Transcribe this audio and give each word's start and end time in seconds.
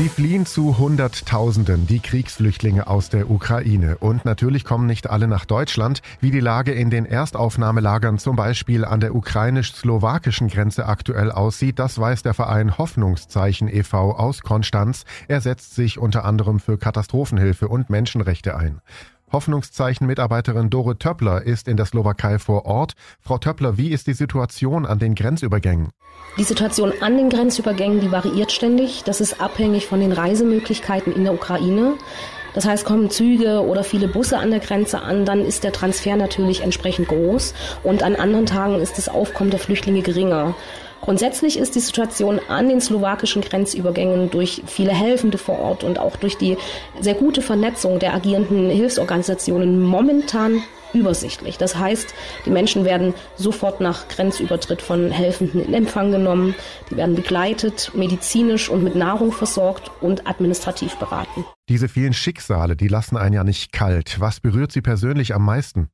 Sie 0.00 0.08
fliehen 0.08 0.46
zu 0.46 0.78
Hunderttausenden, 0.78 1.86
die 1.86 2.00
Kriegsflüchtlinge 2.00 2.86
aus 2.86 3.10
der 3.10 3.30
Ukraine. 3.30 3.98
Und 3.98 4.24
natürlich 4.24 4.64
kommen 4.64 4.86
nicht 4.86 5.10
alle 5.10 5.28
nach 5.28 5.44
Deutschland. 5.44 6.00
Wie 6.22 6.30
die 6.30 6.40
Lage 6.40 6.72
in 6.72 6.88
den 6.88 7.04
Erstaufnahmelagern 7.04 8.16
zum 8.16 8.34
Beispiel 8.34 8.86
an 8.86 9.00
der 9.00 9.14
ukrainisch-slowakischen 9.14 10.48
Grenze 10.48 10.86
aktuell 10.86 11.30
aussieht, 11.30 11.78
das 11.78 11.98
weiß 11.98 12.22
der 12.22 12.32
Verein 12.32 12.78
Hoffnungszeichen 12.78 13.68
e.V. 13.68 14.12
aus 14.12 14.40
Konstanz. 14.40 15.04
Er 15.28 15.42
setzt 15.42 15.74
sich 15.74 15.98
unter 15.98 16.24
anderem 16.24 16.60
für 16.60 16.78
Katastrophenhilfe 16.78 17.68
und 17.68 17.90
Menschenrechte 17.90 18.56
ein. 18.56 18.80
Hoffnungszeichen-Mitarbeiterin 19.32 20.70
Dore 20.70 20.98
Töppler 20.98 21.42
ist 21.42 21.68
in 21.68 21.76
der 21.76 21.86
Slowakei 21.86 22.38
vor 22.38 22.66
Ort. 22.66 22.94
Frau 23.20 23.38
Töppler, 23.38 23.78
wie 23.78 23.88
ist 23.90 24.06
die 24.06 24.12
Situation 24.12 24.86
an 24.86 24.98
den 24.98 25.14
Grenzübergängen? 25.14 25.90
Die 26.38 26.44
Situation 26.44 26.92
an 27.00 27.16
den 27.16 27.30
Grenzübergängen, 27.30 28.00
die 28.00 28.12
variiert 28.12 28.52
ständig. 28.52 29.02
Das 29.04 29.20
ist 29.20 29.40
abhängig 29.40 29.86
von 29.86 30.00
den 30.00 30.12
Reisemöglichkeiten 30.12 31.12
in 31.12 31.24
der 31.24 31.34
Ukraine. 31.34 31.94
Das 32.54 32.64
heißt, 32.64 32.84
kommen 32.84 33.10
Züge 33.10 33.60
oder 33.60 33.84
viele 33.84 34.08
Busse 34.08 34.38
an 34.38 34.50
der 34.50 34.60
Grenze 34.60 35.02
an, 35.02 35.24
dann 35.24 35.44
ist 35.44 35.62
der 35.62 35.72
Transfer 35.72 36.16
natürlich 36.16 36.62
entsprechend 36.62 37.08
groß 37.08 37.54
und 37.84 38.02
an 38.02 38.16
anderen 38.16 38.46
Tagen 38.46 38.80
ist 38.80 38.98
das 38.98 39.08
Aufkommen 39.08 39.50
der 39.50 39.60
Flüchtlinge 39.60 40.02
geringer. 40.02 40.54
Grundsätzlich 41.00 41.58
ist 41.58 41.74
die 41.74 41.80
Situation 41.80 42.40
an 42.48 42.68
den 42.68 42.80
slowakischen 42.80 43.42
Grenzübergängen 43.42 44.30
durch 44.30 44.62
viele 44.66 44.92
Helfende 44.92 45.38
vor 45.38 45.58
Ort 45.58 45.84
und 45.84 45.98
auch 45.98 46.16
durch 46.16 46.36
die 46.36 46.56
sehr 47.00 47.14
gute 47.14 47.42
Vernetzung 47.42 47.98
der 47.98 48.14
agierenden 48.14 48.70
Hilfsorganisationen 48.70 49.80
momentan 49.80 50.62
übersichtlich. 50.92 51.58
Das 51.58 51.76
heißt, 51.76 52.14
die 52.46 52.50
Menschen 52.50 52.84
werden 52.84 53.14
sofort 53.36 53.80
nach 53.80 54.08
Grenzübertritt 54.08 54.82
von 54.82 55.10
Helfenden 55.10 55.64
in 55.64 55.74
Empfang 55.74 56.10
genommen, 56.10 56.54
die 56.90 56.96
werden 56.96 57.14
begleitet, 57.14 57.92
medizinisch 57.94 58.68
und 58.68 58.82
mit 58.82 58.96
Nahrung 58.96 59.32
versorgt 59.32 59.90
und 60.00 60.26
administrativ 60.26 60.96
beraten. 60.96 61.44
Diese 61.68 61.88
vielen 61.88 62.12
Schicksale, 62.12 62.76
die 62.76 62.88
lassen 62.88 63.16
einen 63.16 63.34
ja 63.34 63.44
nicht 63.44 63.72
kalt. 63.72 64.20
Was 64.20 64.40
berührt 64.40 64.72
Sie 64.72 64.82
persönlich 64.82 65.34
am 65.34 65.44
meisten? 65.44 65.88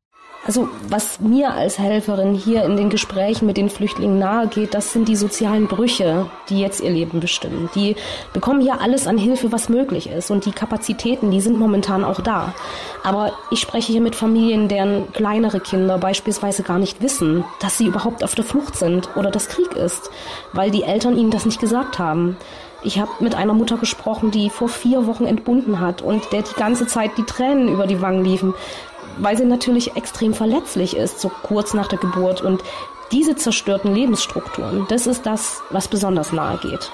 Also 0.45 0.69
was 0.89 1.19
mir 1.19 1.53
als 1.55 1.79
Helferin 1.79 2.35
hier 2.35 2.65
in 2.65 2.77
den 2.77 2.89
Gesprächen 2.89 3.47
mit 3.47 3.57
den 3.57 3.69
Flüchtlingen 3.69 4.19
nahegeht, 4.19 4.75
das 4.75 4.93
sind 4.93 5.09
die 5.09 5.17
sozialen 5.17 5.67
Brüche, 5.67 6.31
die 6.49 6.61
jetzt 6.61 6.81
ihr 6.81 6.91
Leben 6.91 7.19
bestimmen. 7.19 7.69
Die 7.75 7.97
bekommen 8.33 8.61
hier 8.61 8.81
alles 8.81 9.09
an 9.09 9.19
Hilfe, 9.19 9.51
was 9.51 9.69
möglich 9.69 10.09
ist. 10.09 10.31
Und 10.31 10.47
die 10.47 10.53
Kapazitäten, 10.53 11.33
die 11.33 11.41
sind 11.41 11.59
momentan 11.59 12.05
auch 12.05 12.21
da. 12.21 12.55
Aber 13.03 13.33
ich 13.51 13.61
spreche 13.61 13.91
hier 13.91 14.01
mit 14.01 14.15
Familien, 14.15 14.69
deren 14.69 15.13
kleinere 15.13 15.59
Kinder 15.59 15.99
beispielsweise 15.99 16.63
gar 16.63 16.79
nicht 16.79 17.03
wissen, 17.03 17.45
dass 17.61 17.77
sie 17.77 17.87
überhaupt 17.87 18.23
auf 18.23 18.37
der 18.37 18.45
Flucht 18.45 18.77
sind 18.77 19.17
oder 19.17 19.33
dass 19.33 19.49
Krieg 19.49 19.73
ist, 19.73 20.11
weil 20.53 20.71
die 20.71 20.85
Eltern 20.85 21.19
ihnen 21.19 21.33
das 21.33 21.45
nicht 21.47 21.61
gesagt 21.61 21.99
haben. 21.99 22.37
Ich 22.83 23.01
habe 23.01 23.11
mit 23.19 23.35
einer 23.35 23.55
Mutter 23.55 23.79
gesprochen, 23.79 24.31
die 24.31 24.49
vor 24.49 24.69
vier 24.69 25.09
Wochen 25.09 25.25
entbunden 25.25 25.81
hat 25.81 26.03
und 26.03 26.33
der 26.33 26.43
die 26.43 26.55
ganze 26.55 26.87
Zeit 26.87 27.11
die 27.17 27.25
Tränen 27.25 27.69
über 27.69 27.87
die 27.89 28.01
Wangen 28.01 28.25
liefen, 28.25 28.55
weil 29.17 29.37
sie 29.37 29.45
natürlich 29.45 29.97
extrem 29.97 30.35
verletzlich 30.35 30.97
ist, 30.97 31.21
so 31.21 31.31
kurz 31.43 31.75
nach 31.75 31.89
der 31.89 31.99
Geburt. 31.99 32.43
Und 32.43 32.63
diese 33.13 33.37
zerstörten 33.37 33.95
Lebensstrukturen, 33.95 34.87
das 34.89 35.07
ist 35.07 35.27
das, 35.27 35.63
was 35.71 35.89
besonders 35.89 36.33
nahe 36.33 36.59
geht. 36.59 36.91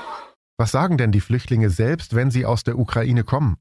Was 0.59 0.71
sagen 0.71 0.99
denn 0.99 1.13
die 1.13 1.21
Flüchtlinge 1.21 1.71
selbst, 1.71 2.15
wenn 2.15 2.31
sie 2.31 2.47
aus 2.47 2.63
der 2.65 2.79
Ukraine 2.79 3.25
kommen? 3.25 3.57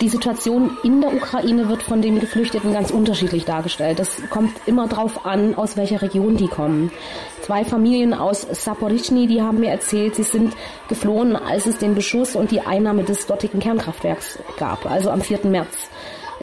Die 0.00 0.08
Situation 0.08 0.76
in 0.82 1.00
der 1.00 1.14
Ukraine 1.14 1.68
wird 1.68 1.82
von 1.82 2.02
den 2.02 2.20
Geflüchteten 2.20 2.72
ganz 2.72 2.90
unterschiedlich 2.90 3.44
dargestellt. 3.44 3.98
Das 3.98 4.20
kommt 4.28 4.52
immer 4.66 4.88
darauf 4.88 5.24
an, 5.24 5.54
aus 5.54 5.76
welcher 5.76 6.02
Region 6.02 6.36
die 6.36 6.48
kommen. 6.48 6.90
Zwei 7.40 7.64
Familien 7.64 8.12
aus 8.12 8.46
Saporischny, 8.50 9.26
die 9.26 9.40
haben 9.40 9.60
mir 9.60 9.70
erzählt, 9.70 10.14
sie 10.14 10.24
sind 10.24 10.54
geflohen, 10.88 11.34
als 11.34 11.66
es 11.66 11.78
den 11.78 11.94
Beschuss 11.94 12.36
und 12.36 12.50
die 12.50 12.60
Einnahme 12.60 13.04
des 13.04 13.26
dortigen 13.26 13.60
Kernkraftwerks 13.60 14.38
gab, 14.58 14.84
also 14.84 15.10
am 15.10 15.22
4. 15.22 15.46
März. 15.46 15.88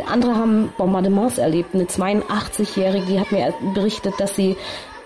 Andere 0.07 0.35
haben 0.35 0.73
Bombardements 0.77 1.37
erlebt. 1.37 1.73
Eine 1.73 1.85
82-Jährige, 1.85 3.05
die 3.05 3.19
hat 3.19 3.31
mir 3.31 3.53
berichtet, 3.73 4.15
dass 4.19 4.35
sie 4.35 4.55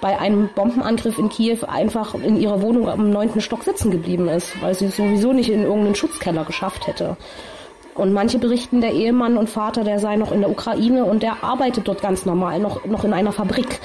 bei 0.02 0.18
einem 0.20 0.50
Bombenangriff 0.54 1.18
in 1.18 1.30
Kiew 1.30 1.60
einfach 1.68 2.14
in 2.14 2.38
ihrer 2.38 2.62
Wohnung 2.62 2.88
am 2.88 3.10
neunten 3.10 3.42
Stock 3.42 3.64
sitzen 3.64 3.92
geblieben 3.92 4.28
ist, 4.30 4.62
weil 4.62 4.76
sie 4.76 4.86
es 4.86 4.98
sowieso 4.98 5.34
nicht 5.34 5.50
in 5.50 5.64
irgendeinen 5.64 5.96
Schutzkeller 5.96 6.46
geschafft 6.46 6.88
hätte. 6.88 7.18
Und 7.96 8.14
manche 8.14 8.38
berichten, 8.38 8.80
der 8.80 8.94
Ehemann 8.94 9.38
und 9.38 9.50
Vater, 9.50 9.84
der 9.84 9.98
sei 9.98 10.18
noch 10.18 10.32
in 10.32 10.42
der 10.42 10.52
Ukraine 10.52 11.04
und 11.04 11.24
der 11.24 11.44
arbeitet 11.44 11.88
dort 11.88 12.02
ganz 12.02 12.28
normal, 12.28 12.60
noch, 12.60 12.86
noch 12.86 13.04
in 13.04 13.14
einer 13.14 13.32
Fabrik. 13.32 13.80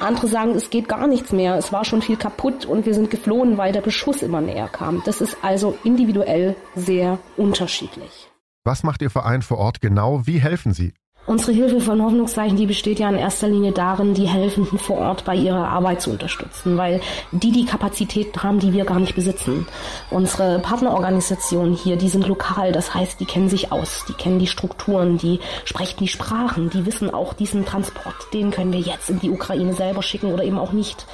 Andere 0.00 0.28
sagen, 0.28 0.52
es 0.52 0.70
geht 0.70 0.88
gar 0.88 1.08
nichts 1.08 1.32
mehr, 1.32 1.56
es 1.56 1.72
war 1.72 1.84
schon 1.84 2.02
viel 2.02 2.16
kaputt 2.16 2.66
und 2.66 2.86
wir 2.86 2.94
sind 2.94 3.10
geflohen, 3.10 3.58
weil 3.58 3.72
der 3.72 3.80
Beschuss 3.80 4.22
immer 4.22 4.40
näher 4.40 4.68
kam. 4.68 5.02
Das 5.04 5.20
ist 5.20 5.36
also 5.42 5.76
individuell 5.82 6.54
sehr 6.76 7.18
unterschiedlich. 7.36 8.31
Was 8.64 8.84
macht 8.84 9.02
Ihr 9.02 9.10
Verein 9.10 9.42
vor 9.42 9.58
Ort 9.58 9.80
genau? 9.80 10.24
Wie 10.24 10.38
helfen 10.38 10.72
Sie? 10.72 10.94
Unsere 11.26 11.50
Hilfe 11.50 11.80
von 11.80 12.00
Hoffnungszeichen, 12.00 12.56
die 12.56 12.66
besteht 12.66 13.00
ja 13.00 13.08
in 13.08 13.16
erster 13.16 13.48
Linie 13.48 13.72
darin, 13.72 14.14
die 14.14 14.28
Helfenden 14.28 14.78
vor 14.78 14.98
Ort 14.98 15.24
bei 15.24 15.34
ihrer 15.34 15.66
Arbeit 15.66 16.00
zu 16.00 16.10
unterstützen, 16.10 16.76
weil 16.76 17.00
die 17.32 17.50
die 17.50 17.64
Kapazitäten 17.64 18.40
haben, 18.40 18.60
die 18.60 18.72
wir 18.72 18.84
gar 18.84 19.00
nicht 19.00 19.16
besitzen. 19.16 19.66
Unsere 20.10 20.60
Partnerorganisationen 20.60 21.74
hier, 21.74 21.96
die 21.96 22.08
sind 22.08 22.28
lokal, 22.28 22.70
das 22.70 22.94
heißt, 22.94 23.18
die 23.18 23.24
kennen 23.24 23.48
sich 23.48 23.72
aus, 23.72 24.04
die 24.08 24.14
kennen 24.14 24.38
die 24.38 24.46
Strukturen, 24.46 25.18
die 25.18 25.40
sprechen 25.64 25.98
die 25.98 26.08
Sprachen, 26.08 26.70
die 26.70 26.86
wissen 26.86 27.12
auch 27.12 27.34
diesen 27.34 27.64
Transport, 27.64 28.14
den 28.32 28.52
können 28.52 28.72
wir 28.72 28.80
jetzt 28.80 29.10
in 29.10 29.18
die 29.18 29.30
Ukraine 29.30 29.74
selber 29.74 30.02
schicken 30.02 30.32
oder 30.32 30.44
eben 30.44 30.58
auch 30.58 30.72
nicht. 30.72 31.06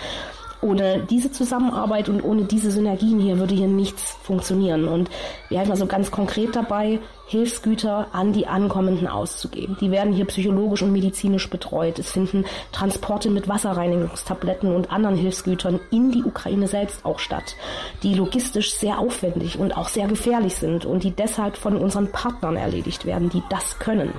Ohne 0.61 1.07
diese 1.09 1.31
Zusammenarbeit 1.31 2.09
und 2.09 2.23
ohne 2.23 2.45
diese 2.45 2.71
Synergien 2.71 3.21
hier 3.21 3.39
würde 3.39 3.55
hier 3.55 3.69
nichts 3.69 4.17
funktionieren. 4.23 4.89
Und 4.89 5.09
wir 5.49 5.59
helfen 5.59 5.73
also 5.73 5.87
ganz 5.87 6.11
konkret 6.11 6.57
dabei, 6.57 6.99
Hilfsgüter 7.27 8.09
an 8.13 8.33
die 8.33 8.47
Ankommenden 8.47 9.07
auszugeben. 9.07 9.77
Die 9.81 9.91
werden 9.91 10.13
hier 10.13 10.25
psychologisch 10.25 10.83
und 10.83 10.93
medizinisch 10.93 11.49
betreut. 11.51 11.99
Es 11.99 12.11
finden 12.11 12.45
Transporte 12.73 13.31
mit 13.31 13.49
Wasserreinigungstabletten 13.49 14.75
und 14.75 14.91
anderen 14.91 15.17
Hilfsgütern 15.17 15.79
in 15.91 16.11
die 16.11 16.25
Ukraine 16.25 16.67
selbst 16.67 17.05
auch 17.05 17.19
statt, 17.19 17.55
die 18.03 18.15
logistisch 18.15 18.75
sehr 18.75 18.99
aufwendig 18.99 19.59
und 19.59 19.77
auch 19.77 19.89
sehr 19.89 20.09
gefährlich 20.09 20.57
sind 20.57 20.87
und 20.87 21.05
die 21.05 21.11
deshalb 21.11 21.57
von 21.57 21.77
unseren 21.77 22.11
Partnern 22.11 22.57
erledigt 22.57 23.05
werden, 23.05 23.29
die 23.29 23.43
das 23.51 23.79
können. 23.79 24.13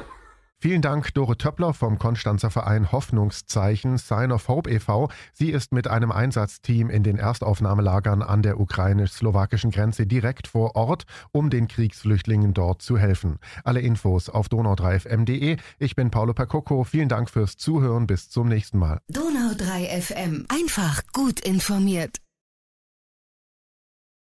Vielen 0.62 0.81
Dank, 0.81 1.14
Dore 1.14 1.38
Töppler 1.38 1.74
vom 1.74 1.97
Konstanzer 2.00 2.50
Verein 2.50 2.92
Hoffnungszeichen 2.92 3.97
Sign 3.97 4.34
of 4.34 4.50
Hope 4.50 4.70
e.V. 4.70 5.08
Sie 5.31 5.52
ist 5.52 5.72
mit 5.72 5.88
einem 5.88 6.12
Einsatzteam 6.12 6.90
in 6.90 7.02
den 7.02 7.18
Erstaufnahmelagern 7.18 8.22
an 8.22 8.42
der 8.42 8.59
ukrainisch-slowakischen 8.59 9.72
Grenze 9.72 10.06
direkt 10.06 10.47
vor 10.47 10.75
Ort, 10.75 11.06
um 11.31 11.50
den 11.50 11.70
Kriegsflüchtlingen 11.70 12.53
dort 12.53 12.81
zu 12.81 12.97
helfen. 12.97 13.40
Alle 13.64 13.80
Infos 13.80 14.28
auf 14.28 14.47
donau3fm.de. 14.47 15.56
Ich 15.78 15.96
bin 15.96 16.12
Paolo 16.12 16.34
Percocco. 16.34 16.84
Vielen 16.84 17.08
Dank 17.08 17.30
fürs 17.30 17.56
Zuhören. 17.56 18.06
Bis 18.06 18.30
zum 18.30 18.50
nächsten 18.50 18.80
Mal. 18.80 19.00
Donau3 19.09 20.02
FM. 20.02 20.46
Einfach 20.50 21.03
gut 21.14 21.40
informiert. 21.40 22.18